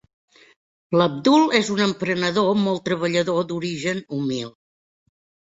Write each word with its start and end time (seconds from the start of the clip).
L'Abdul 0.99 1.45
és 1.59 1.69
un 1.73 1.83
emprenedor 1.85 2.49
molt 2.63 2.83
treballador 2.89 3.45
d'origen 3.53 4.03
humil. 4.19 4.51